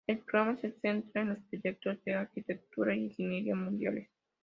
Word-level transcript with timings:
El 0.07 0.17
programa 0.17 0.57
se 0.57 0.71
centra 0.71 1.21
en 1.21 1.29
los 1.29 1.37
proyectos 1.47 2.03
de 2.05 2.15
arquitectura 2.15 2.91
e 2.93 2.97
ingeniería 3.01 3.53
mundiales. 3.53 4.09